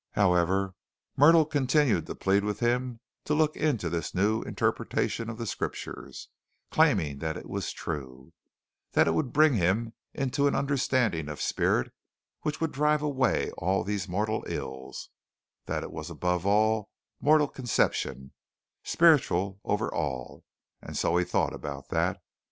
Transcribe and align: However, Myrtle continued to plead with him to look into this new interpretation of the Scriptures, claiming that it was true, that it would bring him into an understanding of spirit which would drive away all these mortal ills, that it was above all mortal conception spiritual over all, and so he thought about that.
However, 0.13 0.73
Myrtle 1.15 1.45
continued 1.45 2.07
to 2.07 2.15
plead 2.15 2.43
with 2.43 2.59
him 2.59 3.01
to 3.25 3.35
look 3.35 3.55
into 3.55 3.87
this 3.87 4.15
new 4.15 4.41
interpretation 4.41 5.29
of 5.29 5.37
the 5.37 5.45
Scriptures, 5.45 6.27
claiming 6.71 7.19
that 7.19 7.37
it 7.37 7.47
was 7.47 7.71
true, 7.71 8.33
that 8.93 9.07
it 9.07 9.13
would 9.13 9.31
bring 9.31 9.53
him 9.53 9.93
into 10.15 10.47
an 10.47 10.55
understanding 10.55 11.29
of 11.29 11.39
spirit 11.39 11.93
which 12.41 12.59
would 12.59 12.71
drive 12.71 13.03
away 13.03 13.51
all 13.59 13.83
these 13.83 14.07
mortal 14.09 14.43
ills, 14.47 15.09
that 15.67 15.83
it 15.83 15.91
was 15.91 16.09
above 16.09 16.47
all 16.47 16.89
mortal 17.19 17.47
conception 17.47 18.33
spiritual 18.83 19.59
over 19.63 19.87
all, 19.93 20.43
and 20.81 20.97
so 20.97 21.15
he 21.17 21.23
thought 21.23 21.53
about 21.53 21.89
that. 21.89 22.19